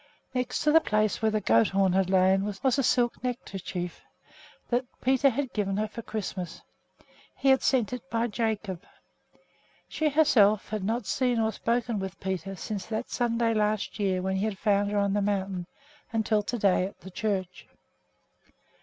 [0.33, 4.01] Next to the place where the goat horn had lain was a silk neckerchief
[4.71, 6.63] that Peter had given her for Christmas.
[7.35, 8.81] He had sent it by Jacob.
[9.87, 14.37] She herself had not seen or spoken with Peter since that Sunday last year when
[14.37, 15.67] he had found her on the mountain,
[16.11, 17.67] until to day at the church.